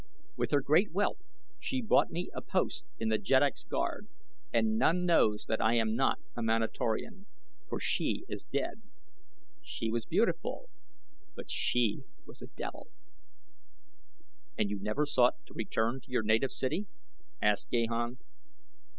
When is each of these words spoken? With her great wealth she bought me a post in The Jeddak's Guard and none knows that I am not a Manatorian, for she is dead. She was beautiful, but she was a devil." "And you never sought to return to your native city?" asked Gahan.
With 0.35 0.49
her 0.49 0.61
great 0.61 0.91
wealth 0.91 1.19
she 1.59 1.79
bought 1.79 2.09
me 2.09 2.31
a 2.33 2.41
post 2.41 2.85
in 2.97 3.09
The 3.09 3.19
Jeddak's 3.19 3.63
Guard 3.65 4.07
and 4.51 4.75
none 4.79 5.05
knows 5.05 5.45
that 5.45 5.61
I 5.61 5.75
am 5.75 5.95
not 5.95 6.17
a 6.35 6.41
Manatorian, 6.41 7.27
for 7.69 7.79
she 7.79 8.25
is 8.27 8.43
dead. 8.45 8.81
She 9.61 9.91
was 9.91 10.07
beautiful, 10.07 10.71
but 11.35 11.51
she 11.51 12.03
was 12.25 12.41
a 12.41 12.47
devil." 12.47 12.87
"And 14.57 14.71
you 14.71 14.79
never 14.79 15.05
sought 15.05 15.35
to 15.45 15.53
return 15.53 16.01
to 16.01 16.09
your 16.09 16.23
native 16.23 16.49
city?" 16.49 16.87
asked 17.39 17.69
Gahan. 17.69 18.17